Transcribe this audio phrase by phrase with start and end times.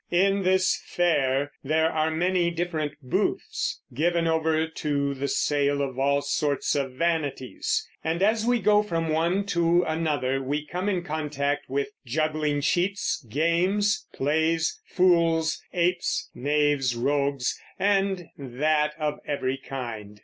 [0.09, 6.23] In this fair there are many different booths, given over to the sale of "all
[6.23, 11.69] sorts of vanities," and as we go from one to another we come in contact
[11.69, 20.19] with "juggling, cheats, games, plays, fools, apes, knaves, rogues, and that of every kind."